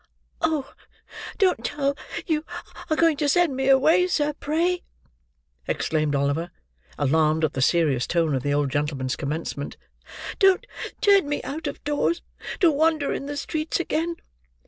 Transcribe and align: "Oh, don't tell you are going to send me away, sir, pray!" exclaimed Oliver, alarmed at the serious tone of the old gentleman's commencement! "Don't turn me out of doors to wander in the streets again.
"Oh, 0.41 0.73
don't 1.37 1.63
tell 1.63 1.95
you 2.25 2.43
are 2.89 2.95
going 2.95 3.17
to 3.17 3.29
send 3.29 3.55
me 3.55 3.69
away, 3.69 4.07
sir, 4.07 4.33
pray!" 4.33 4.81
exclaimed 5.67 6.15
Oliver, 6.15 6.49
alarmed 6.97 7.45
at 7.45 7.53
the 7.53 7.61
serious 7.61 8.07
tone 8.07 8.33
of 8.33 8.41
the 8.41 8.51
old 8.51 8.71
gentleman's 8.71 9.15
commencement! 9.15 9.77
"Don't 10.39 10.65
turn 11.01 11.29
me 11.29 11.43
out 11.43 11.67
of 11.67 11.83
doors 11.83 12.23
to 12.61 12.71
wander 12.71 13.13
in 13.13 13.27
the 13.27 13.37
streets 13.37 13.79
again. 13.79 14.15